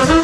Selamat 0.00 0.16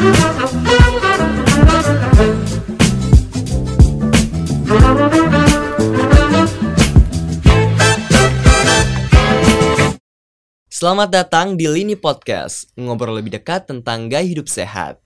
datang 11.13 11.53
di 11.53 11.69
Lini 11.69 11.93
Podcast, 11.93 12.73
ngobrol 12.73 13.21
lebih 13.21 13.37
dekat 13.37 13.69
tentang 13.69 14.09
gaya 14.09 14.25
hidup 14.25 14.49
sehat. 14.49 14.97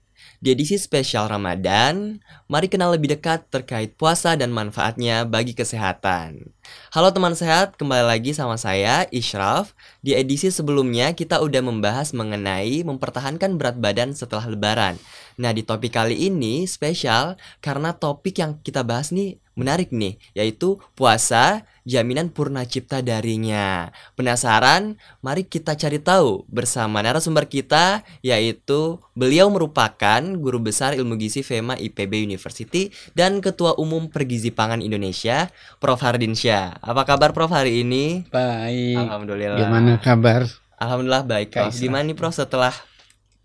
Di 0.42 0.58
edisi 0.58 0.74
spesial 0.74 1.30
Ramadan, 1.30 2.18
mari 2.50 2.66
kenal 2.66 2.90
lebih 2.98 3.14
dekat 3.14 3.46
terkait 3.46 3.94
puasa 3.94 4.34
dan 4.34 4.50
manfaatnya 4.50 5.22
bagi 5.22 5.54
kesehatan. 5.54 6.50
Halo 6.90 7.14
teman 7.14 7.38
sehat, 7.38 7.78
kembali 7.78 8.10
lagi 8.10 8.34
sama 8.34 8.58
saya, 8.58 9.06
Ishraf. 9.14 9.70
Di 10.02 10.18
edisi 10.18 10.50
sebelumnya, 10.50 11.14
kita 11.14 11.38
udah 11.38 11.62
membahas 11.62 12.10
mengenai 12.10 12.82
mempertahankan 12.82 13.54
berat 13.54 13.78
badan 13.78 14.18
setelah 14.18 14.50
lebaran. 14.50 14.98
Nah, 15.38 15.54
di 15.54 15.62
topik 15.62 15.94
kali 15.94 16.18
ini 16.26 16.66
spesial 16.66 17.38
karena 17.62 17.94
topik 17.94 18.42
yang 18.42 18.58
kita 18.66 18.82
bahas 18.82 19.14
nih 19.14 19.38
menarik 19.54 19.94
nih, 19.94 20.18
yaitu 20.34 20.82
puasa 20.98 21.62
jaminan 21.82 22.30
purna 22.30 22.66
cipta 22.66 23.02
darinya. 23.02 23.90
Penasaran? 24.14 24.98
Mari 25.22 25.46
kita 25.46 25.74
cari 25.74 25.98
tahu 25.98 26.46
bersama 26.50 27.02
narasumber 27.02 27.46
kita 27.46 28.06
yaitu 28.22 28.98
beliau 29.14 29.50
merupakan 29.50 30.20
guru 30.38 30.58
besar 30.62 30.94
ilmu 30.94 31.18
gizi 31.18 31.42
FEMA 31.42 31.78
IPB 31.78 32.22
University 32.26 32.90
dan 33.12 33.42
ketua 33.42 33.74
umum 33.78 34.08
Pergizi 34.10 34.54
Pangan 34.54 34.82
Indonesia, 34.82 35.50
Prof 35.82 36.00
Hardin 36.00 36.34
Syah. 36.34 36.78
Apa 36.82 37.06
kabar 37.06 37.34
Prof 37.34 37.50
hari 37.50 37.82
ini? 37.82 38.26
Baik. 38.30 38.98
Alhamdulillah. 38.98 39.58
Gimana 39.58 39.92
kabar? 39.98 40.46
Alhamdulillah 40.82 41.22
baik 41.22 41.54
Prof. 41.54 41.70
Gimana 41.74 42.02
nih 42.10 42.18
Prof 42.18 42.34
setelah 42.34 42.74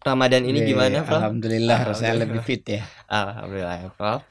Ramadan 0.08 0.44
ini 0.48 0.60
Oke, 0.64 0.68
gimana, 0.72 1.04
Prof? 1.04 1.20
Alhamdulillah, 1.20 1.80
rasanya 1.92 2.16
lebih 2.24 2.40
fit 2.48 2.64
ya. 2.64 2.82
Alhamdulillah 3.12 3.76
ya, 3.84 3.90
Prof. 3.92 4.22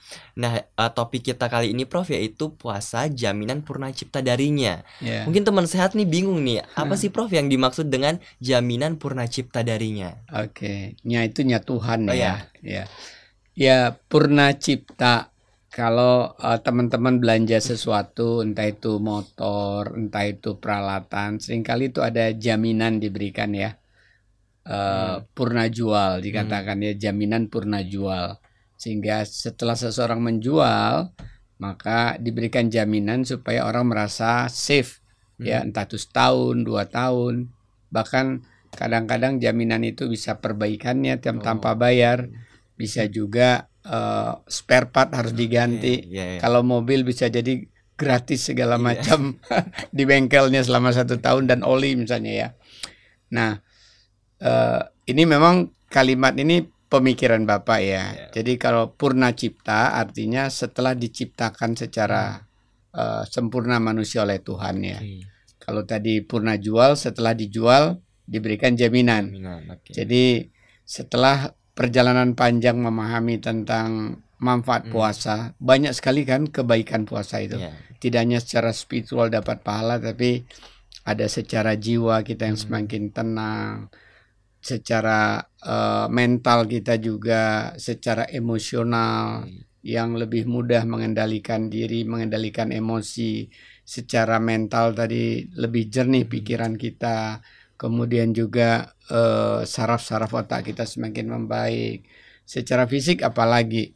Nah, 0.41 0.53
eh, 0.61 0.91
topik 0.97 1.23
kita 1.29 1.47
kali 1.53 1.73
ini, 1.77 1.85
Prof, 1.85 2.09
yaitu 2.09 2.53
puasa 2.57 3.07
jaminan 3.13 3.61
purna 3.61 3.93
cipta 3.93 4.25
darinya. 4.25 4.81
Ya. 5.05 5.25
Mungkin 5.29 5.45
teman 5.45 5.67
sehat 5.69 5.93
nih 5.93 6.09
bingung 6.09 6.41
nih, 6.41 6.65
apa 6.73 6.95
Hmm. 6.97 7.01
sih, 7.01 7.11
Prof, 7.13 7.29
yang 7.33 7.47
dimaksud 7.53 7.87
dengan 7.93 8.17
jaminan 8.41 8.97
purna 9.01 9.29
cipta 9.29 9.61
darinya? 9.61 10.17
Oke, 10.33 10.97
nya 11.05 11.21
itu 11.29 11.41
nya 11.45 11.61
Tuhan 11.61 12.09
Oh, 12.09 12.17
ya. 12.17 12.49
Ya. 12.65 12.85
Ya, 13.57 13.97
purna 14.11 14.53
cipta. 14.57 15.33
Kalau 15.73 16.33
eh, 16.41 16.59
teman-teman 16.65 17.21
belanja 17.21 17.61
sesuatu, 17.61 18.41
entah 18.41 18.65
itu 18.65 18.97
motor, 18.97 19.93
entah 19.93 20.25
itu 20.25 20.57
peralatan, 20.57 21.37
sering 21.37 21.61
kali 21.61 21.93
itu 21.93 22.01
ada 22.01 22.33
jaminan 22.33 22.97
diberikan 22.97 23.53
ya. 23.53 23.77
Hmm. 24.67 25.23
Purna 25.31 25.71
jual 25.71 26.19
dikatakan 26.19 26.83
ya, 26.83 26.93
jaminan 26.99 27.47
purna 27.47 27.81
jual. 27.81 28.35
Sehingga 28.75 29.23
setelah 29.23 29.73
seseorang 29.73 30.19
menjual, 30.19 31.15
maka 31.57 32.19
diberikan 32.19 32.69
jaminan 32.69 33.25
supaya 33.25 33.65
orang 33.65 33.89
merasa 33.89 34.51
safe 34.51 35.01
ya 35.37 35.61
Hmm. 35.61 35.69
entah 35.71 35.85
itu 35.85 35.97
setahun 35.97 36.65
dua 36.65 36.85
tahun 36.85 37.49
bahkan 37.89 38.45
kadang-kadang 38.73 39.41
jaminan 39.41 39.85
itu 39.85 40.05
bisa 40.05 40.37
perbaikannya 40.37 41.17
tiap 41.17 41.41
Oh. 41.41 41.45
tanpa 41.45 41.73
bayar 41.73 42.29
bisa 42.77 43.09
juga 43.09 43.69
eh, 43.87 44.33
spare 44.49 44.91
part 44.91 45.15
harus 45.15 45.33
diganti 45.33 46.09
Iya, 46.11 46.25
iya. 46.37 46.41
kalau 46.43 46.61
mobil 46.61 47.07
bisa 47.07 47.29
jadi 47.29 47.65
gratis 47.97 48.49
segala 48.49 48.77
Iya. 48.77 48.85
macam 48.85 49.21
di 49.97 50.03
bengkelnya 50.05 50.61
selama 50.61 50.93
satu 50.93 51.17
tahun 51.17 51.49
dan 51.49 51.61
oli 51.65 51.97
misalnya 51.97 52.33
ya 52.33 52.49
nah 53.29 53.61
eh, 54.39 54.81
ini 55.07 55.23
memang 55.25 55.55
kalimat 55.87 56.35
ini 56.35 56.61
pemikiran 56.87 57.43
bapak 57.43 57.81
ya 57.81 58.05
Iya. 58.07 58.27
jadi 58.33 58.53
kalau 58.57 58.93
purna 58.93 59.33
cipta 59.33 59.95
artinya 59.95 60.47
setelah 60.47 60.93
diciptakan 60.93 61.75
secara 61.75 62.43
eh, 62.93 63.23
sempurna 63.27 63.77
manusia 63.79 64.23
oleh 64.23 64.39
Tuhan 64.39 64.77
ya 64.81 64.99
Oke, 64.99 65.27
kalau 65.57 65.83
tadi 65.83 66.23
purna 66.23 66.55
jual, 66.57 66.95
setelah 66.95 67.35
dijual 67.35 67.99
diberikan 68.23 68.73
jaminan. 68.73 69.35
jaminan, 69.35 69.67
oke. 69.69 69.91
Jadi 69.91 70.47
setelah 70.81 71.51
perjalanan 71.75 72.33
panjang 72.33 72.79
memahami 72.79 73.37
tentang 73.37 74.15
manfaat 74.39 74.87
Hmm. 74.87 74.93
puasa, 74.95 75.37
banyak 75.59 75.91
sekali 75.91 76.23
kan 76.23 76.47
kebaikan 76.47 77.03
puasa 77.03 77.43
itu. 77.43 77.59
Iya. 77.59 77.75
Tidak 77.99 78.21
hanya 78.21 78.39
secara 78.39 78.71
spiritual 78.71 79.27
dapat 79.27 79.61
pahala, 79.61 79.99
tapi 79.99 80.47
ada 81.03 81.27
secara 81.27 81.75
jiwa 81.75 82.23
kita 82.23 82.47
yang 82.47 82.55
Hmm. 82.55 82.87
semakin 82.87 83.03
tenang, 83.11 83.91
secara 84.71 85.21
eh, 85.73 86.07
mental 86.19 86.59
kita 86.75 86.95
juga, 87.09 87.73
secara 87.79 88.25
emosional 88.41 89.47
yang 89.95 90.19
lebih 90.19 90.45
mudah 90.55 90.83
mengendalikan 90.93 91.71
diri, 91.75 92.03
mengendalikan 92.13 92.69
emosi, 92.81 93.47
secara 93.95 94.37
mental 94.51 94.87
tadi 94.99 95.47
lebih 95.63 95.85
jernih 95.95 96.25
Hmm. 96.27 96.33
pikiran 96.35 96.73
kita, 96.85 97.19
kemudian 97.83 98.29
juga 98.41 98.71
eh, 99.19 99.61
saraf-saraf 99.75 100.31
otak 100.41 100.61
kita 100.75 100.85
semakin 100.93 101.27
membaik. 101.35 101.99
Secara 102.55 102.85
fisik 102.93 103.23
apalagi 103.23 103.95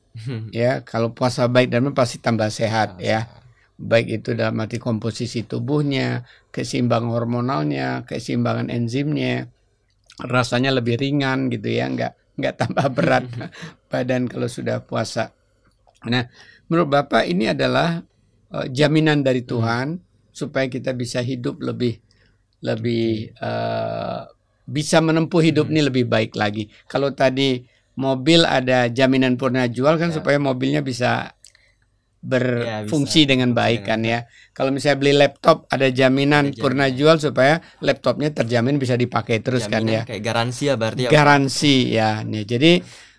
ya, 0.54 0.82
kalau 0.86 1.08
puasa 1.18 1.46
baik 1.54 1.68
dan 1.72 1.90
pasti 1.94 2.18
tambah 2.22 2.50
sehat 2.52 2.98
ya. 3.02 3.20
Baik 3.80 4.06
itu 4.20 4.30
dalam 4.36 4.60
arti 4.60 4.76
komposisi 4.76 5.40
tubuhnya, 5.48 6.28
keseimbangan 6.52 7.10
hormonalnya, 7.16 8.04
keseimbangan 8.04 8.68
enzimnya, 8.68 9.48
rasanya 10.24 10.70
lebih 10.74 11.00
ringan 11.00 11.48
gitu 11.52 11.68
ya, 11.70 11.86
nggak 11.88 12.12
nggak 12.40 12.54
tambah 12.56 12.86
berat 12.92 13.24
badan 13.92 14.26
kalau 14.30 14.48
sudah 14.48 14.80
puasa. 14.84 15.32
Nah, 16.08 16.24
menurut 16.68 16.88
Bapak 16.88 17.28
ini 17.28 17.52
adalah 17.52 18.00
eh, 18.52 18.66
jaminan 18.72 19.20
dari 19.24 19.44
Tuhan 19.44 20.00
supaya 20.32 20.66
kita 20.70 20.94
bisa 20.96 21.20
hidup 21.20 21.60
lebih 21.60 22.00
lebih 22.60 23.32
eh, 23.34 24.20
bisa 24.70 25.02
menempuh 25.02 25.42
hidup 25.42 25.66
Hmm. 25.68 25.74
ini 25.76 25.80
lebih 25.90 26.04
baik 26.06 26.36
lagi. 26.38 26.70
Kalau 26.86 27.10
tadi 27.10 27.64
mobil 27.98 28.46
ada 28.46 28.86
jaminan 28.88 29.36
purna 29.36 29.66
jual 29.68 29.98
kan 30.00 30.08
Ya. 30.14 30.16
supaya 30.22 30.38
mobilnya 30.40 30.80
bisa 30.80 31.34
berfungsi 32.20 33.24
bisa. 33.24 33.28
dengan 33.28 33.50
baik 33.50 33.84
kan 33.84 34.00
ya. 34.00 34.28
Kalau 34.52 34.68
misalnya 34.68 34.98
beli 34.98 35.14
laptop 35.16 35.64
ada 35.66 35.88
jaminan 35.88 36.52
Ada 36.52 36.60
purna 36.60 36.86
jual 36.86 37.16
supaya 37.16 37.58
laptopnya 37.80 38.28
terjamin 38.30 38.76
bisa 38.76 38.92
dipakai 38.94 39.40
terus 39.40 39.64
kan 39.64 39.80
Jaminan 39.82 39.96
ya 39.96 40.02
Kayak 40.04 40.22
garansi 40.22 40.62
ya 40.64 40.74
berarti 40.76 41.02
ya. 41.02 41.10
garansi 41.10 41.74
ya. 41.90 42.10
Nih, 42.22 42.44
jadi 42.44 42.72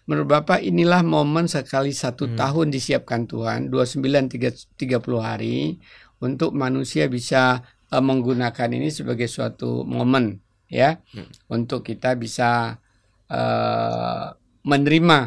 menurut 0.06 0.29
Bapak 0.29 0.62
inilah 0.62 1.01
momen 1.01 1.45
sekali 1.45 1.91
satu 1.91 2.25
Hmm. 2.25 2.38
tahun 2.38 2.67
disiapkan 2.69 3.25
Tuhan 3.25 3.59
29 3.67 4.25
tiga- 4.28 4.53
30 4.78 5.18
hari 5.19 5.81
untuk 6.19 6.53
manusia 6.53 7.06
bisa 7.07 7.62
eh, 7.88 8.00
menggunakan 8.00 8.69
ini 8.72 8.88
sebagai 8.88 9.25
suatu 9.25 9.83
momen 9.83 10.39
ya 10.68 11.01
Hmm. 11.12 11.28
untuk 11.50 11.81
kita 11.81 12.13
bisa 12.13 12.78
eh, 13.28 14.25
menerima 14.62 15.19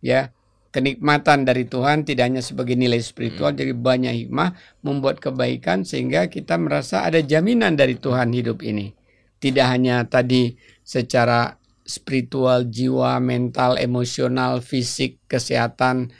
ya 0.00 0.32
kenikmatan 0.76 1.48
dari 1.48 1.64
Tuhan 1.64 2.04
tidak 2.04 2.28
hanya 2.28 2.42
sebagai 2.44 2.76
nilai 2.76 3.00
spiritual 3.00 3.56
Hmm. 3.56 3.60
jadi 3.64 3.72
banyak 3.72 4.12
hikmah 4.28 4.52
membuat 4.84 5.24
kebaikan 5.24 5.88
sehingga 5.88 6.28
kita 6.28 6.60
merasa 6.60 7.00
ada 7.08 7.24
jaminan 7.24 7.80
dari 7.80 7.96
Tuhan 7.96 8.28
hidup 8.36 8.60
ini 8.60 8.92
tidak 9.40 9.72
hanya 9.72 10.04
tadi 10.04 10.52
secara 10.84 11.56
spiritual 11.80 12.68
jiwa 12.68 13.16
mental 13.24 13.80
emosional 13.80 14.60
fisik 14.60 15.24
kesehatan 15.24 16.12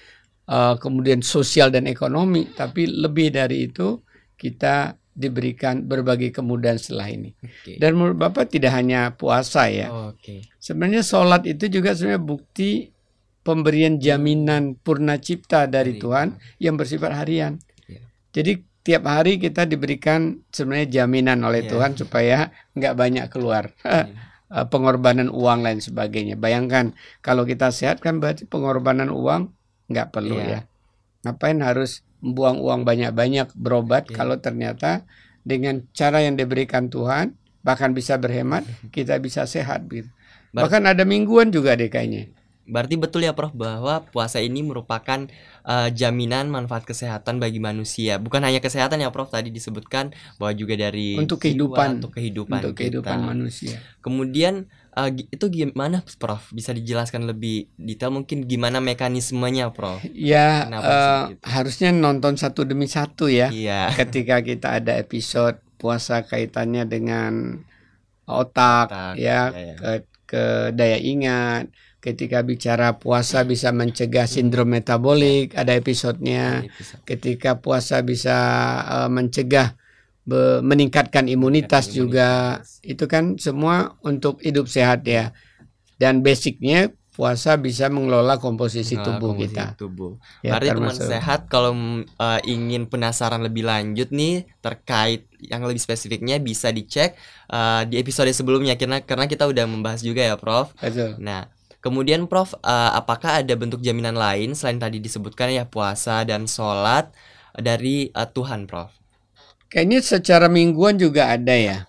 eh, 0.48 0.74
kemudian 0.80 1.20
sosial 1.20 1.68
dan 1.68 1.84
ekonomi 1.84 2.48
tapi 2.56 2.88
lebih 2.88 3.36
dari 3.36 3.68
itu 3.68 4.00
kita 4.40 4.96
diberikan 5.16 5.84
berbagai 5.84 6.28
kemudahan 6.32 6.76
setelah 6.80 7.08
ini 7.12 7.32
Oke. 7.40 7.76
dan 7.80 7.96
menurut 7.96 8.20
Bapak 8.20 8.52
tidak 8.52 8.72
hanya 8.72 9.12
puasa 9.16 9.68
ya 9.68 9.88
Oke. 10.12 10.44
Sebenarnya 10.60 11.04
sholat 11.04 11.44
itu 11.44 11.68
juga 11.68 11.92
sebenarnya 11.92 12.24
bukti 12.24 12.95
pemberian 13.46 14.02
jaminan 14.02 14.74
purna 14.74 15.22
cipta 15.22 15.70
dari 15.70 15.94
Dari- 15.96 16.02
Tuhan 16.02 16.28
yang 16.58 16.74
bersifat 16.74 17.14
harian. 17.14 17.62
Iya. 17.86 18.02
Jadi 18.34 18.52
tiap 18.82 19.06
hari 19.06 19.38
kita 19.38 19.64
diberikan 19.64 20.42
sebenarnya 20.50 21.02
jaminan 21.02 21.46
oleh 21.46 21.62
Iya. 21.62 21.70
Tuhan 21.70 21.90
supaya 21.94 22.38
nggak 22.74 22.94
banyak 22.98 23.26
keluar 23.30 23.70
Iya. 23.80 24.10
Eh, 24.46 24.62
pengorbanan 24.70 25.26
uang 25.26 25.66
lain 25.66 25.82
sebagainya. 25.82 26.38
Bayangkan 26.38 26.94
kalau 27.18 27.42
kita 27.42 27.74
sehat 27.74 27.98
kan 27.98 28.22
berarti 28.22 28.46
pengorbanan 28.46 29.10
uang 29.10 29.50
nggak 29.90 30.14
perlu 30.14 30.38
Iya. 30.38 30.46
ya. 30.46 30.60
Ngapain 31.26 31.58
harus 31.58 32.06
membuang 32.22 32.62
uang 32.62 32.86
banyak-banyak 32.86 33.50
berobat 33.58 34.06
Iya. 34.06 34.14
kalau 34.14 34.38
ternyata 34.38 35.02
dengan 35.42 35.82
cara 35.90 36.22
yang 36.22 36.38
diberikan 36.38 36.86
Tuhan 36.86 37.34
bahkan 37.66 37.90
bisa 37.90 38.22
berhemat 38.22 38.62
kita 38.94 39.18
bisa 39.18 39.50
sehat 39.50 39.90
gitu. 39.90 40.06
Bahkan 40.54 40.94
ada 40.94 41.02
mingguan 41.02 41.50
juga 41.50 41.74
deh 41.74 41.90
kayaknya. 41.90 42.30
Berarti 42.66 42.98
betul 42.98 43.22
ya 43.22 43.32
Prof 43.32 43.54
bahwa 43.54 44.02
puasa 44.10 44.42
ini 44.42 44.58
merupakan 44.66 45.30
uh, 45.62 45.88
jaminan 45.94 46.50
manfaat 46.50 46.82
kesehatan 46.82 47.38
bagi 47.38 47.62
manusia. 47.62 48.18
Bukan 48.18 48.42
hanya 48.42 48.58
kesehatan 48.58 48.98
ya 48.98 49.14
Prof 49.14 49.30
tadi 49.30 49.54
disebutkan 49.54 50.10
bahwa 50.36 50.52
juga 50.58 50.74
dari 50.74 51.14
untuk 51.14 51.38
kehidupan 51.46 51.86
jiwa, 51.86 51.96
untuk 52.02 52.12
kehidupan 52.18 52.60
untuk 52.60 52.74
kehidupan 52.74 53.18
kita. 53.22 53.26
manusia. 53.30 53.76
Kemudian 54.02 54.66
uh, 54.98 55.10
itu 55.14 55.46
gimana 55.46 56.02
Prof? 56.18 56.50
Bisa 56.50 56.74
dijelaskan 56.74 57.30
lebih 57.30 57.70
detail 57.78 58.10
mungkin 58.10 58.50
gimana 58.50 58.82
mekanismenya 58.82 59.70
Prof? 59.70 60.02
Ya 60.10 60.66
uh, 60.66 61.38
harusnya 61.46 61.94
nonton 61.94 62.34
satu 62.34 62.66
demi 62.66 62.90
satu 62.90 63.30
ya. 63.30 63.54
Iya. 63.54 63.90
Ketika 63.98 64.42
kita 64.42 64.82
ada 64.82 64.98
episode 64.98 65.62
puasa 65.78 66.26
kaitannya 66.26 66.82
dengan 66.88 67.62
otak, 68.26 68.90
otak 68.90 69.14
ya, 69.22 69.54
ya, 69.54 69.62
ya. 69.70 69.74
Ke, 69.78 69.90
ke 70.26 70.44
daya 70.74 70.98
ingat 70.98 71.70
Ketika 72.06 72.38
bicara 72.46 73.02
puasa 73.02 73.42
bisa 73.42 73.74
mencegah 73.74 74.30
sindrom 74.30 74.70
metabolik, 74.70 75.58
ada 75.58 75.74
episodenya. 75.74 76.62
Ketika 77.02 77.58
puasa 77.58 77.98
bisa 78.06 78.38
uh, 78.86 79.10
mencegah 79.10 79.74
be, 80.22 80.62
meningkatkan 80.62 81.26
imunitas 81.26 81.90
juga. 81.90 82.62
Itu 82.86 83.10
kan 83.10 83.42
semua 83.42 83.98
untuk 84.06 84.38
hidup 84.38 84.70
sehat 84.70 85.02
ya. 85.02 85.34
Dan 85.98 86.22
basicnya 86.22 86.94
puasa 87.16 87.56
bisa 87.56 87.88
mengelola 87.88 88.36
komposisi 88.36 88.92
tubuh 89.00 89.32
komposisi 89.32 89.56
kita. 89.56 89.64
Tubuh. 89.80 90.20
Ya, 90.44 90.52
Mari 90.60 90.68
teman 90.68 90.92
sehat 90.92 91.48
kalau 91.48 91.72
uh, 92.04 92.40
ingin 92.44 92.84
penasaran 92.92 93.40
lebih 93.40 93.64
lanjut 93.64 94.12
nih 94.12 94.44
terkait 94.60 95.24
yang 95.40 95.64
lebih 95.64 95.80
spesifiknya 95.80 96.36
bisa 96.36 96.68
dicek 96.68 97.16
uh, 97.48 97.88
di 97.88 97.96
episode 97.96 98.28
sebelumnya 98.36 98.76
karena 98.76 99.00
karena 99.00 99.24
kita 99.24 99.48
udah 99.48 99.64
membahas 99.64 100.04
juga 100.04 100.28
ya, 100.28 100.36
Prof. 100.36 100.76
Betul. 100.76 101.16
Nah, 101.16 101.48
Kemudian 101.86 102.26
Prof, 102.26 102.58
uh, 102.66 102.98
apakah 102.98 103.46
ada 103.46 103.54
bentuk 103.54 103.78
jaminan 103.78 104.18
lain 104.18 104.58
selain 104.58 104.82
tadi 104.82 104.98
disebutkan 104.98 105.54
ya 105.54 105.70
puasa 105.70 106.26
dan 106.26 106.50
sholat 106.50 107.14
dari 107.54 108.10
uh, 108.10 108.26
Tuhan, 108.26 108.66
Prof? 108.66 108.90
Kayaknya 109.70 110.02
secara 110.02 110.50
mingguan 110.50 110.98
juga 110.98 111.30
ada 111.30 111.54
ya. 111.54 111.86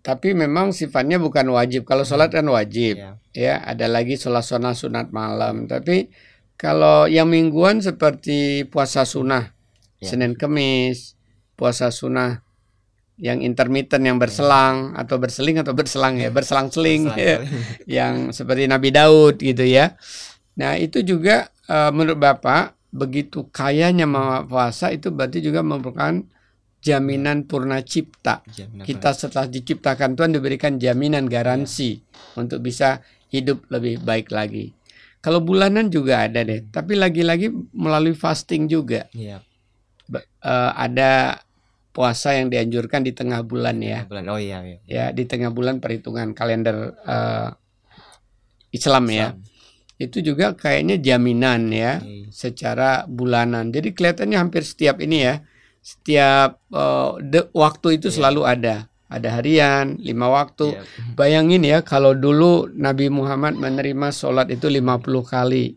Tapi 0.00 0.32
memang 0.32 0.72
sifatnya 0.72 1.20
bukan 1.20 1.44
wajib. 1.52 1.84
Kalau 1.84 2.08
sholat 2.08 2.32
kan 2.32 2.48
wajib, 2.48 2.96
yeah. 2.96 3.20
ya. 3.36 3.54
Ada 3.68 3.92
lagi 3.92 4.16
sholat 4.16 4.48
sunnah 4.48 4.72
sunat 4.72 5.12
malam. 5.12 5.68
Tapi 5.68 6.08
kalau 6.56 7.04
yang 7.04 7.28
mingguan 7.28 7.84
seperti 7.84 8.64
puasa 8.64 9.04
sunnah, 9.04 9.52
yeah. 10.00 10.08
Senin 10.08 10.40
Kemis, 10.40 11.20
puasa 11.52 11.92
sunnah 11.92 12.47
yang 13.18 13.42
intermittent 13.42 14.06
yang 14.06 14.16
berselang 14.16 14.94
atau 14.94 15.18
berseling 15.18 15.58
atau 15.58 15.74
berselang 15.74 16.22
ya 16.22 16.30
berselang-seling 16.30 17.10
ya. 17.18 17.42
yang 17.98 18.30
seperti 18.30 18.70
Nabi 18.70 18.94
Daud 18.94 19.42
gitu 19.42 19.66
ya. 19.66 19.98
Nah 20.58 20.78
itu 20.78 21.02
juga 21.02 21.50
uh, 21.66 21.90
menurut 21.90 22.18
Bapak 22.18 22.78
begitu 22.94 23.50
kayanya 23.50 24.08
puasa 24.46 24.94
itu 24.94 25.10
berarti 25.10 25.44
juga 25.44 25.60
merupakan 25.66 26.22
jaminan 26.78 27.44
purna 27.44 27.82
cipta. 27.82 28.46
Jaminan 28.46 28.86
Kita 28.86 29.10
setelah 29.10 29.50
diciptakan 29.50 30.14
Tuhan 30.14 30.30
diberikan 30.38 30.78
jaminan 30.78 31.26
garansi 31.26 31.98
ya. 31.98 32.38
untuk 32.38 32.62
bisa 32.62 33.02
hidup 33.34 33.66
lebih 33.68 34.00
baik 34.02 34.30
lagi. 34.30 34.72
Kalau 35.18 35.42
bulanan 35.42 35.90
juga 35.90 36.30
ada 36.30 36.46
deh, 36.46 36.70
tapi 36.70 36.94
lagi-lagi 36.94 37.50
melalui 37.74 38.14
fasting 38.14 38.70
juga. 38.70 39.10
Ya. 39.10 39.42
Uh, 40.40 40.72
ada 40.78 41.42
puasa 41.92 42.36
yang 42.36 42.52
dianjurkan 42.52 43.02
di 43.02 43.12
tengah 43.12 43.42
bulan 43.42 43.80
ya. 43.82 44.06
Bulan. 44.06 44.24
Oh 44.30 44.38
iya, 44.40 44.62
iya. 44.62 44.78
Ya, 44.86 45.04
di 45.10 45.26
tengah 45.26 45.50
bulan 45.50 45.82
perhitungan 45.82 46.36
kalender 46.36 46.94
uh, 47.02 47.50
Islam, 48.70 49.10
ya. 49.10 49.34
Islam 49.34 49.42
ya. 49.44 49.56
Itu 49.98 50.22
juga 50.22 50.54
kayaknya 50.54 51.02
jaminan 51.02 51.74
ya 51.74 51.98
hmm. 51.98 52.30
secara 52.30 53.02
bulanan. 53.10 53.74
Jadi 53.74 53.90
kelihatannya 53.90 54.38
hampir 54.38 54.62
setiap 54.62 55.02
ini 55.02 55.26
ya. 55.26 55.42
Setiap 55.82 56.62
uh, 56.70 57.18
de, 57.18 57.50
waktu 57.50 57.98
itu 57.98 58.06
yeah. 58.12 58.16
selalu 58.16 58.42
ada. 58.46 58.76
Ada 59.08 59.40
harian, 59.40 59.98
lima 59.98 60.30
waktu. 60.30 60.78
Yeah. 60.78 61.16
Bayangin 61.18 61.66
ya 61.66 61.82
kalau 61.82 62.14
dulu 62.14 62.70
Nabi 62.70 63.10
Muhammad 63.10 63.58
menerima 63.58 64.14
sholat 64.14 64.52
itu 64.54 64.70
50 64.70 65.02
kali. 65.26 65.74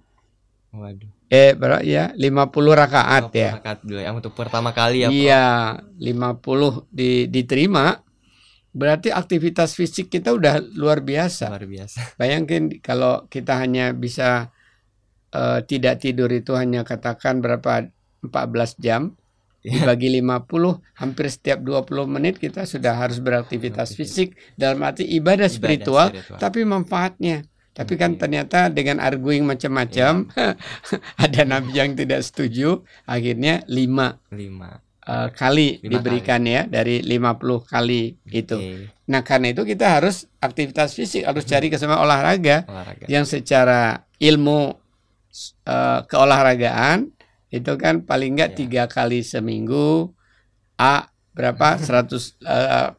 Waduh 0.76 1.21
eh 1.32 1.56
berapa 1.56 1.80
ya 1.80 2.12
50 2.12 2.52
rakaat 2.76 3.32
50 3.32 3.40
ya. 3.40 3.52
Rakaat 3.56 3.80
dulu 3.88 4.00
yang 4.04 4.16
untuk 4.20 4.36
pertama 4.36 4.76
kali 4.76 5.08
ya. 5.08 5.10
Iya, 5.10 5.48
50 5.96 6.92
di 6.92 7.32
diterima 7.32 7.96
berarti 8.76 9.12
aktivitas 9.12 9.76
fisik 9.80 10.12
kita 10.12 10.36
udah 10.36 10.60
luar 10.76 11.00
biasa. 11.00 11.48
Luar 11.48 11.64
biasa. 11.64 12.00
Bayangkan 12.20 12.76
kalau 12.84 13.32
kita 13.32 13.64
hanya 13.64 13.96
bisa 13.96 14.52
uh, 15.32 15.64
tidak 15.64 16.04
tidur 16.04 16.28
itu 16.28 16.52
hanya 16.60 16.84
katakan 16.84 17.40
berapa 17.40 17.88
14 18.28 18.84
jam 18.84 19.16
yeah. 19.64 19.88
dibagi 19.88 20.12
50 20.20 21.00
hampir 21.00 21.26
setiap 21.32 21.60
20 21.64 22.12
menit 22.12 22.36
kita 22.44 22.68
sudah 22.68 22.98
harus 22.98 23.24
beraktivitas 23.24 23.96
fisik 23.96 24.36
dalam 24.60 24.84
arti 24.84 25.08
ibadah, 25.08 25.48
ibadah 25.48 25.50
spiritual, 25.50 26.08
spiritual 26.12 26.40
tapi 26.44 26.60
manfaatnya 26.68 27.48
tapi 27.72 27.96
kan 27.96 28.20
ternyata 28.20 28.68
dengan 28.68 29.00
arguing 29.00 29.48
macam-macam 29.48 30.28
ya. 30.28 30.60
ada 31.24 31.42
nabi 31.48 31.72
yang 31.72 31.96
tidak 31.96 32.20
setuju, 32.28 32.84
akhirnya 33.08 33.64
lima, 33.72 34.20
lima. 34.28 34.84
Uh, 35.02 35.34
kali 35.34 35.82
lima 35.82 35.98
diberikan 35.98 36.46
kali. 36.46 36.54
ya 36.54 36.62
dari 36.68 37.02
50 37.02 37.64
kali 37.66 38.04
okay. 38.22 38.40
itu. 38.44 38.58
Nah 39.08 39.24
karena 39.24 39.56
itu 39.56 39.64
kita 39.64 39.98
harus 39.98 40.28
aktivitas 40.44 40.94
fisik 40.94 41.24
harus 41.24 41.48
cari 41.48 41.72
kesempatan 41.72 42.04
olahraga, 42.06 42.68
olahraga 42.68 43.06
yang 43.08 43.24
secara 43.24 44.04
ilmu 44.20 44.76
uh, 45.66 46.00
keolahragaan 46.06 47.10
itu 47.52 47.72
kan 47.80 48.04
paling 48.04 48.36
enggak 48.36 48.56
ya. 48.56 48.58
tiga 48.64 48.84
kali 48.92 49.24
seminggu 49.24 50.12
a 50.76 51.08
berapa 51.32 51.80
100 51.80 52.40
uh, 52.44 52.96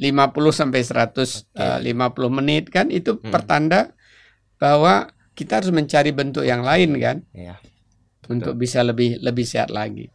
50 0.00 0.08
sampai 0.52 0.80
150 0.80 1.56
okay. 1.56 1.92
uh, 1.92 2.32
menit 2.32 2.72
kan 2.72 2.88
itu 2.88 3.16
hmm. 3.16 3.28
pertanda 3.28 3.92
bahwa 4.60 5.08
kita 5.32 5.58
harus 5.58 5.72
mencari 5.72 6.12
bentuk 6.12 6.44
yang 6.44 6.60
lain 6.60 6.94
kan? 7.00 7.24
Ya, 7.32 7.56
untuk 8.30 8.54
bisa 8.54 8.84
lebih 8.86 9.18
lebih 9.18 9.42
sehat 9.42 9.74
lagi. 9.74 10.12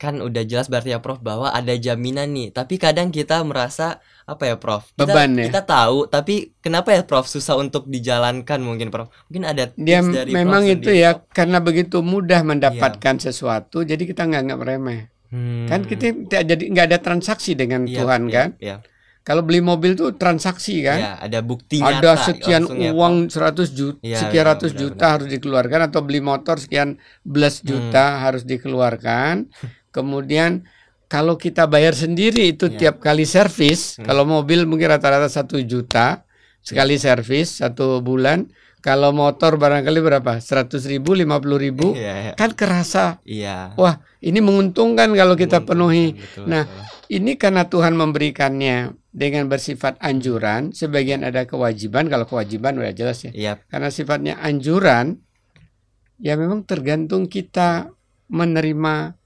Kan 0.00 0.24
udah 0.24 0.48
jelas 0.48 0.72
berarti 0.72 0.96
ya 0.96 1.04
Prof 1.04 1.20
bahwa 1.20 1.52
ada 1.52 1.76
jaminan 1.76 2.32
nih. 2.32 2.56
Tapi 2.56 2.80
kadang 2.80 3.12
kita 3.12 3.44
merasa 3.44 4.00
apa 4.24 4.48
ya 4.48 4.56
Prof? 4.56 4.88
Kita, 4.96 5.04
beban 5.04 5.36
ya? 5.36 5.52
kita 5.52 5.68
tahu 5.68 6.08
tapi 6.08 6.56
kenapa 6.64 6.96
ya 6.96 7.04
Prof 7.04 7.28
susah 7.28 7.60
untuk 7.60 7.84
dijalankan 7.84 8.64
mungkin 8.64 8.88
Prof? 8.88 9.12
Mungkin 9.28 9.44
ada 9.44 9.68
tips 9.68 9.84
dia 9.84 10.00
dari 10.00 10.32
memang 10.32 10.64
Prof 10.64 10.74
itu 10.80 10.90
ya 10.96 11.20
karena 11.28 11.60
begitu 11.60 12.00
mudah 12.00 12.40
mendapatkan 12.40 13.20
ya. 13.20 13.22
sesuatu 13.28 13.84
jadi 13.84 14.00
kita 14.00 14.24
nggak 14.24 14.42
nggak 14.48 14.60
remeh 14.64 15.00
hmm. 15.34 15.66
kan 15.68 15.80
kita 15.84 16.16
tidak 16.26 16.42
jadi 16.48 16.64
nggak 16.72 16.86
ada 16.88 16.98
transaksi 17.04 17.52
dengan 17.52 17.84
ya, 17.84 18.00
Tuhan 18.00 18.22
ya, 18.24 18.32
kan? 18.32 18.48
ya. 18.56 18.76
Kalau 19.20 19.44
beli 19.44 19.60
mobil 19.60 19.92
tuh 20.00 20.16
transaksi 20.16 20.80
kan? 20.80 20.98
Ya, 20.98 21.12
ada 21.20 21.44
bukti 21.44 21.76
Ada 21.76 22.32
sekian 22.32 22.64
uang 22.64 23.28
ya, 23.28 23.52
100 23.52 23.68
juta, 23.76 24.00
ya, 24.00 24.16
sekian 24.16 24.44
ya, 24.48 24.50
ratus 24.56 24.72
juta 24.72 24.96
benar. 24.96 25.12
harus 25.20 25.28
dikeluarkan 25.28 25.80
atau 25.92 26.00
beli 26.00 26.20
motor 26.24 26.56
sekian 26.56 26.96
belas 27.20 27.60
hmm. 27.60 27.66
juta 27.68 28.04
hmm. 28.04 28.18
harus 28.24 28.42
dikeluarkan. 28.48 29.34
Kemudian 29.94 30.64
kalau 31.10 31.36
kita 31.36 31.68
bayar 31.68 31.92
sendiri 31.92 32.48
itu 32.56 32.72
ya. 32.72 32.76
tiap 32.88 32.96
kali 33.04 33.28
servis, 33.28 34.00
hmm. 34.00 34.08
kalau 34.08 34.24
mobil 34.24 34.64
mungkin 34.64 34.88
rata-rata 34.88 35.28
satu 35.28 35.60
juta 35.60 36.24
sekali 36.64 36.96
ya. 36.96 37.12
servis 37.12 37.60
satu 37.60 38.00
bulan. 38.00 38.48
Kalau 38.80 39.12
motor 39.12 39.60
barangkali 39.60 40.00
berapa? 40.00 40.40
Seratus 40.40 40.88
ribu, 40.88 41.12
lima 41.12 41.36
puluh 41.36 41.60
ribu, 41.60 41.92
ya, 41.92 42.32
ya. 42.32 42.32
kan 42.32 42.56
kerasa. 42.56 43.20
Iya. 43.28 43.76
Wah, 43.76 44.00
ini 44.24 44.40
menguntungkan 44.40 45.12
kalau 45.12 45.36
kita 45.36 45.68
penuhi. 45.68 46.16
Betul, 46.16 46.48
nah, 46.48 46.64
betul. 46.64 46.99
Ini 47.10 47.34
karena 47.34 47.66
Tuhan 47.66 47.98
memberikannya 47.98 48.94
dengan 49.10 49.50
bersifat 49.50 49.98
anjuran, 49.98 50.70
sebagian 50.70 51.26
ada 51.26 51.42
kewajiban. 51.42 52.06
Kalau 52.06 52.22
kewajiban 52.22 52.78
udah 52.78 52.94
jelas 52.94 53.26
ya. 53.26 53.34
Yep. 53.34 53.66
Karena 53.66 53.88
sifatnya 53.90 54.34
anjuran, 54.38 55.18
ya 56.22 56.38
memang 56.38 56.62
tergantung 56.62 57.26
kita 57.26 57.90
menerima 58.30 59.18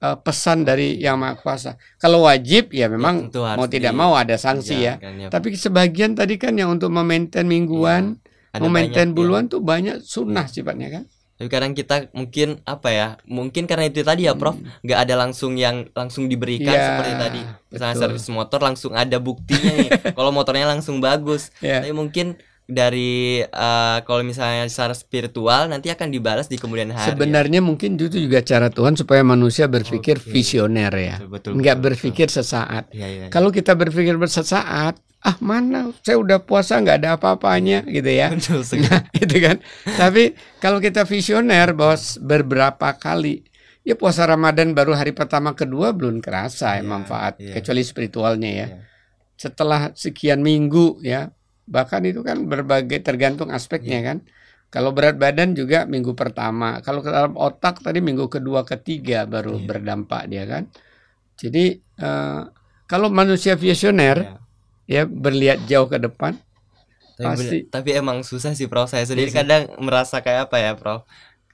uh, 0.00 0.16
pesan 0.16 0.64
dari 0.64 0.96
yang 0.96 1.20
maha 1.20 1.36
kuasa. 1.36 1.76
Kalau 2.00 2.24
wajib 2.24 2.72
ya 2.72 2.88
memang 2.88 3.28
ya, 3.28 3.52
mau 3.52 3.68
tidak 3.68 3.92
mau 3.92 4.16
ada 4.16 4.40
sanksi 4.40 4.80
ya. 4.80 4.96
ya. 4.96 5.28
Tapi 5.28 5.52
sebagian 5.52 6.16
tadi 6.16 6.40
kan 6.40 6.56
yang 6.56 6.72
untuk 6.72 6.88
memaintain 6.88 7.44
mingguan, 7.44 8.16
ya, 8.56 8.64
memaintain 8.64 9.12
buluan 9.12 9.52
ya. 9.52 9.52
tuh 9.52 9.60
banyak 9.60 10.00
sunnah 10.00 10.48
ya. 10.48 10.52
sifatnya 10.56 10.88
kan. 10.88 11.04
Tapi 11.36 11.48
kadang 11.52 11.76
kita 11.76 12.08
mungkin 12.16 12.64
apa 12.64 12.88
ya? 12.88 13.08
Mungkin 13.28 13.68
karena 13.68 13.92
itu 13.92 14.00
tadi 14.00 14.24
ya, 14.24 14.32
Prof, 14.32 14.56
hmm. 14.56 14.80
nggak 14.88 14.98
ada 15.04 15.14
langsung 15.20 15.60
yang 15.60 15.84
langsung 15.92 16.32
diberikan 16.32 16.72
ya, 16.72 16.84
seperti 16.96 17.12
tadi. 17.20 17.40
Misalnya 17.68 17.94
betul. 17.94 18.04
servis 18.08 18.26
motor 18.32 18.60
langsung 18.64 18.92
ada 18.96 19.16
buktinya 19.20 19.72
nih. 19.76 19.90
kalau 20.16 20.32
motornya 20.32 20.64
langsung 20.64 20.96
bagus. 21.04 21.52
Ya. 21.60 21.84
Tapi 21.84 21.92
mungkin 21.92 22.40
dari 22.66 23.46
uh, 23.46 24.02
kalau 24.02 24.26
misalnya 24.26 24.66
secara 24.66 24.90
spiritual 24.90 25.70
nanti 25.70 25.86
akan 25.86 26.10
dibalas 26.10 26.50
di 26.50 26.58
kemudian 26.58 26.90
hari. 26.90 27.14
Sebenarnya 27.14 27.62
ya? 27.62 27.64
mungkin 27.64 27.94
itu 27.94 28.10
juga 28.10 28.42
cara 28.42 28.74
Tuhan 28.74 28.98
supaya 28.98 29.22
manusia 29.22 29.70
berpikir 29.70 30.18
okay. 30.18 30.30
visioner 30.34 30.90
ya, 30.90 31.16
betul, 31.22 31.30
betul, 31.30 31.50
Nggak 31.62 31.76
betul, 31.78 31.86
berpikir 31.86 32.26
betul. 32.26 32.38
sesaat. 32.42 32.84
Ya, 32.90 33.06
ya, 33.06 33.26
ya. 33.26 33.28
Kalau 33.30 33.54
kita 33.54 33.78
berpikir 33.78 34.18
sesaat, 34.18 34.98
ah 35.22 35.36
mana 35.38 35.94
saya 36.02 36.18
udah 36.18 36.42
puasa 36.42 36.82
nggak 36.82 37.06
ada 37.06 37.10
apa-apanya 37.14 37.86
gitu 37.86 38.10
ya. 38.10 38.34
Betul 38.34 38.66
nah, 38.82 39.00
itu 39.14 39.36
kan. 39.38 39.56
Tapi 39.86 40.34
kalau 40.58 40.82
kita 40.82 41.06
visioner 41.06 41.70
bahwa 41.70 41.94
beberapa 42.26 42.98
kali 42.98 43.46
ya 43.86 43.94
puasa 43.94 44.26
Ramadan 44.26 44.74
baru 44.74 44.98
hari 44.98 45.14
pertama 45.14 45.54
kedua 45.54 45.94
belum 45.94 46.18
kerasa 46.18 46.74
ya, 46.74 46.82
ya 46.82 46.90
manfaat 46.90 47.38
ya. 47.38 47.54
kecuali 47.54 47.86
spiritualnya 47.86 48.50
ya. 48.50 48.66
ya. 48.74 48.78
Setelah 49.38 49.94
sekian 49.94 50.42
minggu 50.42 50.98
ya 51.06 51.30
bahkan 51.66 52.02
itu 52.06 52.22
kan 52.22 52.46
berbagai 52.46 53.02
tergantung 53.02 53.50
aspeknya 53.50 54.00
ya. 54.02 54.06
kan. 54.14 54.18
Kalau 54.66 54.90
berat 54.90 55.14
badan 55.14 55.54
juga 55.54 55.86
minggu 55.86 56.18
pertama. 56.18 56.82
Kalau 56.82 56.98
ke 56.98 57.10
dalam 57.10 57.38
otak 57.38 57.82
tadi 57.82 58.02
minggu 58.02 58.26
kedua 58.26 58.66
ketiga 58.66 59.22
baru 59.26 59.62
ya. 59.62 59.64
berdampak 59.66 60.22
dia 60.26 60.42
kan. 60.46 60.66
Jadi 61.38 61.78
uh, 62.02 62.50
kalau 62.90 63.10
manusia 63.10 63.54
visioner 63.54 64.16
ya 64.22 64.46
ya 64.86 65.02
berlihat 65.04 65.66
jauh 65.66 65.90
ke 65.90 65.98
depan 65.98 66.38
tapi, 67.18 67.26
pasti 67.26 67.58
tapi 67.66 67.90
emang 67.92 68.22
susah 68.22 68.54
sih 68.54 68.70
prof 68.70 68.86
saya 68.86 69.02
sendiri 69.02 69.34
susah. 69.34 69.42
kadang 69.42 69.62
merasa 69.82 70.22
kayak 70.22 70.48
apa 70.48 70.56
ya 70.62 70.72
prof 70.78 71.02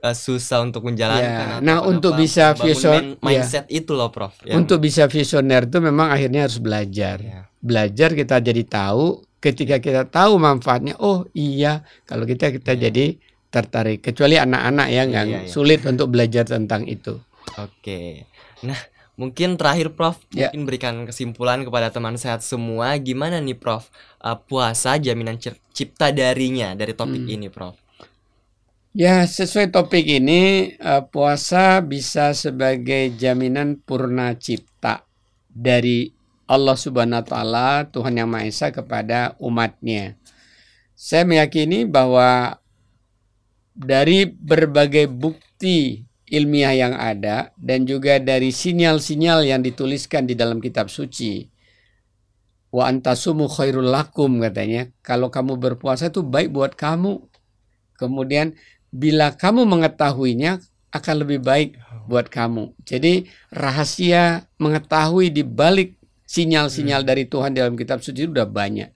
uh, 0.04 0.16
susah 0.16 0.60
untuk 0.60 0.84
menjalankan 0.84 1.58
ya. 1.58 1.64
nah 1.64 1.80
untuk 1.80 2.12
bisa 2.14 2.52
vision 2.52 3.16
ya. 3.16 3.24
mindset 3.24 3.66
ya. 3.72 3.80
itu 3.82 3.96
loh 3.96 4.12
prof 4.12 4.36
yang... 4.44 4.62
untuk 4.62 4.84
bisa 4.84 5.08
visioner 5.08 5.64
itu 5.64 5.80
memang 5.80 6.12
akhirnya 6.12 6.44
harus 6.44 6.60
belajar 6.60 7.16
ya. 7.24 7.40
belajar 7.58 8.12
kita 8.12 8.36
jadi 8.44 8.62
tahu 8.68 9.24
ketika 9.42 9.82
kita 9.82 10.06
tahu 10.06 10.38
manfaatnya 10.38 10.94
oh 11.02 11.26
iya 11.34 11.82
kalau 12.06 12.22
kita 12.22 12.54
kita 12.54 12.78
ya. 12.78 12.88
jadi 12.88 13.18
tertarik 13.50 14.00
kecuali 14.00 14.38
anak-anak 14.38 14.88
ya 14.88 15.02
nggak 15.04 15.24
ya, 15.26 15.40
ya, 15.44 15.50
sulit 15.50 15.82
untuk 15.84 16.14
belajar 16.14 16.46
tentang 16.46 16.86
itu 16.86 17.18
oke 17.58 18.24
nah 18.62 18.78
Mungkin 19.12 19.60
terakhir 19.60 19.92
Prof, 19.92 20.16
ya. 20.32 20.48
mungkin 20.48 20.64
berikan 20.64 20.94
kesimpulan 21.04 21.60
kepada 21.68 21.92
teman 21.92 22.16
sehat 22.16 22.40
semua 22.40 22.96
gimana 22.96 23.44
nih 23.44 23.52
Prof 23.52 23.92
uh, 24.24 24.40
puasa 24.40 24.96
jaminan 24.96 25.36
cipta 25.70 26.08
darinya 26.10 26.72
dari 26.72 26.96
topik 26.96 27.28
hmm. 27.28 27.34
ini 27.36 27.46
Prof. 27.52 27.76
Ya, 28.96 29.24
sesuai 29.28 29.68
topik 29.68 30.04
ini 30.04 30.74
uh, 30.80 31.04
puasa 31.04 31.84
bisa 31.84 32.32
sebagai 32.32 33.12
jaminan 33.12 33.78
purna 33.84 34.32
cipta 34.32 35.04
dari 35.52 36.08
Allah 36.52 36.76
Subhanahu 36.76 37.24
wa 37.24 37.26
taala, 37.26 37.68
Tuhan 37.88 38.20
Yang 38.20 38.28
Maha 38.28 38.44
Esa 38.44 38.68
kepada 38.68 39.32
umatnya. 39.40 40.20
Saya 40.92 41.24
meyakini 41.24 41.88
bahwa 41.88 42.60
dari 43.72 44.28
berbagai 44.28 45.08
bukti 45.08 46.04
ilmiah 46.28 46.76
yang 46.76 46.92
ada 46.92 47.56
dan 47.56 47.88
juga 47.88 48.20
dari 48.20 48.52
sinyal-sinyal 48.52 49.48
yang 49.48 49.64
dituliskan 49.64 50.28
di 50.28 50.36
dalam 50.36 50.60
kitab 50.60 50.92
suci. 50.92 51.48
Wa 52.68 52.92
antasumu 52.92 53.48
khairul 53.48 53.88
lakum 53.88 54.36
katanya. 54.44 54.92
Kalau 55.00 55.32
kamu 55.32 55.56
berpuasa 55.56 56.12
itu 56.12 56.20
baik 56.20 56.52
buat 56.52 56.76
kamu. 56.76 57.32
Kemudian 57.96 58.52
bila 58.92 59.32
kamu 59.32 59.64
mengetahuinya 59.64 60.60
akan 60.92 61.14
lebih 61.24 61.40
baik 61.40 61.80
buat 62.04 62.28
kamu. 62.28 62.76
Jadi 62.84 63.24
rahasia 63.48 64.44
mengetahui 64.60 65.32
di 65.32 65.40
balik 65.44 66.01
sinyal-sinyal 66.32 67.04
hmm. 67.04 67.08
dari 67.12 67.24
Tuhan 67.28 67.52
dalam 67.52 67.76
kitab 67.76 68.00
suci 68.00 68.24
sudah 68.24 68.48
banyak. 68.48 68.88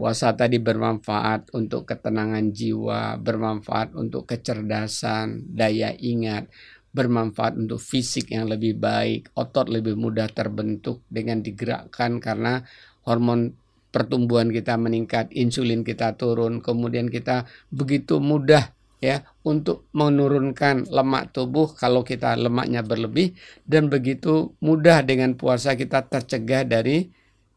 Puasa 0.00 0.32
tadi 0.32 0.56
bermanfaat 0.56 1.52
untuk 1.52 1.84
ketenangan 1.84 2.56
jiwa, 2.56 3.20
bermanfaat 3.20 3.92
untuk 3.92 4.24
kecerdasan, 4.24 5.44
daya 5.52 5.92
ingat, 5.92 6.48
bermanfaat 6.96 7.60
untuk 7.60 7.76
fisik 7.76 8.32
yang 8.32 8.48
lebih 8.48 8.80
baik, 8.80 9.28
otot 9.36 9.68
lebih 9.68 10.00
mudah 10.00 10.32
terbentuk 10.32 11.04
dengan 11.12 11.44
digerakkan 11.44 12.16
karena 12.16 12.64
hormon 13.04 13.52
pertumbuhan 13.92 14.48
kita 14.48 14.80
meningkat, 14.80 15.28
insulin 15.36 15.84
kita 15.84 16.16
turun, 16.16 16.64
kemudian 16.64 17.12
kita 17.12 17.44
begitu 17.68 18.24
mudah 18.24 18.72
ya 19.00 19.24
untuk 19.42 19.88
menurunkan 19.96 20.92
lemak 20.92 21.32
tubuh 21.32 21.72
kalau 21.72 22.04
kita 22.04 22.36
lemaknya 22.36 22.84
berlebih 22.84 23.32
dan 23.64 23.88
begitu 23.88 24.52
mudah 24.60 25.00
dengan 25.00 25.34
puasa 25.34 25.72
kita 25.72 26.04
tercegah 26.04 26.68
dari 26.68 27.08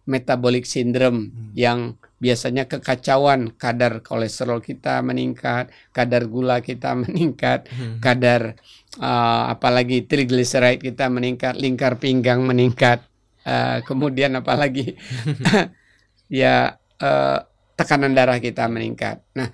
metabolic 0.04 0.68
syndrome 0.68 1.32
hmm. 1.32 1.52
yang 1.56 1.96
biasanya 2.20 2.68
kekacauan 2.72 3.52
kadar 3.56 4.00
kolesterol 4.00 4.64
kita 4.64 5.04
meningkat, 5.04 5.72
kadar 5.92 6.28
gula 6.28 6.64
kita 6.64 6.96
meningkat, 7.04 7.68
hmm. 7.68 8.00
kadar 8.00 8.56
uh, 9.00 9.52
apalagi 9.52 10.08
triglyceride 10.08 10.80
kita 10.80 11.08
meningkat, 11.12 11.60
lingkar 11.60 12.00
pinggang 12.00 12.44
meningkat, 12.44 13.04
uh, 13.48 13.84
kemudian 13.84 14.36
apalagi 14.40 14.96
ya 16.32 16.80
uh, 17.00 17.38
tekanan 17.76 18.16
darah 18.16 18.40
kita 18.40 18.68
meningkat. 18.68 19.24
Nah, 19.36 19.52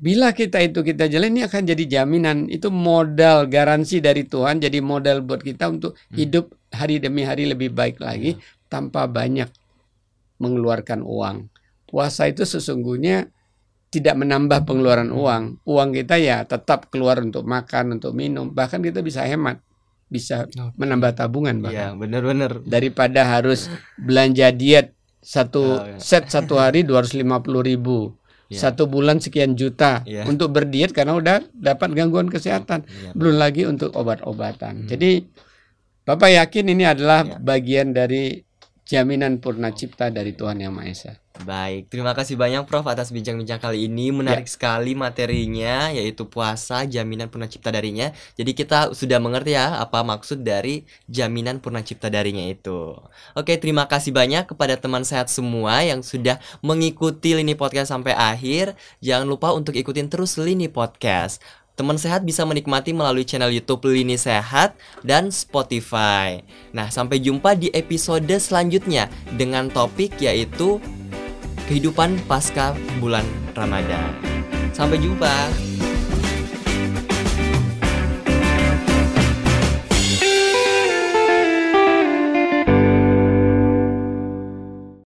bila 0.00 0.32
kita 0.32 0.64
itu 0.64 0.80
kita 0.80 1.12
jalan 1.12 1.36
ini 1.36 1.44
akan 1.44 1.62
jadi 1.68 2.00
jaminan 2.00 2.48
itu 2.48 2.72
modal 2.72 3.44
garansi 3.44 4.00
dari 4.00 4.24
Tuhan 4.24 4.58
jadi 4.58 4.80
modal 4.80 5.20
buat 5.20 5.44
kita 5.44 5.68
untuk 5.68 5.92
hmm. 5.92 6.16
hidup 6.16 6.56
hari 6.72 6.96
demi 6.96 7.22
hari 7.28 7.44
lebih 7.44 7.70
baik 7.76 8.00
lagi 8.00 8.40
hmm. 8.40 8.72
tanpa 8.72 9.04
banyak 9.04 9.52
mengeluarkan 10.40 11.04
uang 11.04 11.52
puasa 11.84 12.30
itu 12.30 12.46
sesungguhnya 12.46 13.28
tidak 13.90 14.14
menambah 14.14 14.62
pengeluaran 14.64 15.10
uang. 15.10 15.66
Uang 15.66 15.90
kita 15.90 16.14
ya 16.22 16.46
tetap 16.46 16.88
keluar 16.94 17.18
untuk 17.18 17.42
makan, 17.42 17.98
untuk 17.98 18.14
minum. 18.14 18.54
Bahkan 18.54 18.78
kita 18.86 19.02
bisa 19.02 19.26
hemat, 19.26 19.58
bisa 20.06 20.46
okay. 20.46 20.70
menambah 20.78 21.18
tabungan 21.18 21.58
bahkan. 21.58 21.74
Iya, 21.74 21.98
benar-benar. 21.98 22.62
Daripada 22.62 23.26
harus 23.26 23.66
belanja 23.98 24.54
diet 24.54 24.94
satu 25.20 25.82
oh, 25.82 25.84
ya. 25.84 25.98
set 26.00 26.30
satu 26.30 26.56
hari 26.56 26.86
dua 26.86 27.02
ratus 27.02 27.18
lima 27.18 27.42
puluh 27.42 27.66
ribu. 27.66 28.14
Ya. 28.50 28.66
Satu 28.66 28.90
bulan 28.90 29.22
sekian 29.22 29.54
juta 29.54 30.02
ya. 30.02 30.26
untuk 30.26 30.50
berdiet 30.50 30.90
karena 30.90 31.14
udah 31.14 31.46
dapat 31.54 31.94
gangguan 31.94 32.26
kesehatan, 32.26 32.82
ya, 32.82 33.14
belum 33.14 33.38
lagi 33.38 33.62
untuk 33.62 33.94
obat-obatan. 33.94 34.84
Hmm. 34.84 34.88
Jadi 34.90 35.22
Bapak 36.00 36.32
yakin 36.32 36.74
ini 36.74 36.84
adalah 36.88 37.22
ya. 37.22 37.38
bagian 37.38 37.94
dari 37.94 38.42
jaminan 38.90 39.38
purna 39.38 39.70
cipta 39.70 40.10
dari 40.10 40.34
Tuhan 40.34 40.58
Yang 40.58 40.74
Maha 40.74 40.90
Esa. 40.90 41.12
Baik, 41.40 41.88
terima 41.88 42.12
kasih 42.12 42.36
banyak 42.36 42.68
Prof 42.68 42.84
atas 42.84 43.14
bincang-bincang 43.14 43.62
kali 43.62 43.88
ini. 43.88 44.12
Menarik 44.12 44.44
ya. 44.44 44.52
sekali 44.58 44.92
materinya 44.98 45.88
yaitu 45.88 46.28
puasa 46.28 46.84
jaminan 46.84 47.32
purna 47.32 47.48
cipta 47.48 47.72
darinya. 47.72 48.12
Jadi 48.36 48.52
kita 48.52 48.92
sudah 48.92 49.16
mengerti 49.22 49.56
ya 49.56 49.80
apa 49.80 50.04
maksud 50.04 50.44
dari 50.44 50.84
jaminan 51.08 51.62
purna 51.62 51.80
cipta 51.86 52.12
darinya 52.12 52.44
itu. 52.44 52.92
Oke, 53.38 53.56
terima 53.56 53.86
kasih 53.88 54.12
banyak 54.12 54.52
kepada 54.52 54.76
teman 54.76 55.06
sehat 55.06 55.32
semua 55.32 55.80
yang 55.80 56.04
sudah 56.04 56.42
mengikuti 56.60 57.32
Lini 57.32 57.56
Podcast 57.56 57.94
sampai 57.94 58.12
akhir. 58.12 58.76
Jangan 59.00 59.24
lupa 59.24 59.54
untuk 59.54 59.72
ikutin 59.78 60.12
terus 60.12 60.36
Lini 60.36 60.68
Podcast. 60.68 61.40
Teman 61.80 61.96
sehat 61.96 62.28
bisa 62.28 62.44
menikmati 62.44 62.92
melalui 62.92 63.24
channel 63.24 63.48
YouTube 63.48 63.88
Lini 63.88 64.20
Sehat 64.20 64.76
dan 65.00 65.32
Spotify. 65.32 66.44
Nah, 66.76 66.92
sampai 66.92 67.24
jumpa 67.24 67.56
di 67.56 67.72
episode 67.72 68.28
selanjutnya 68.36 69.08
dengan 69.40 69.72
topik 69.72 70.20
yaitu 70.20 70.76
kehidupan 71.72 72.20
pasca 72.28 72.76
bulan 73.00 73.24
Ramadan. 73.56 74.12
Sampai 74.76 75.00
jumpa. 75.00 75.69